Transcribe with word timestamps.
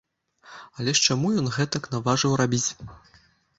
Але 0.79 0.95
ж 0.99 1.03
чаму 1.07 1.27
ён 1.43 1.47
гэтак 1.59 1.83
наважыў 1.93 2.35
рабіць? 2.43 2.65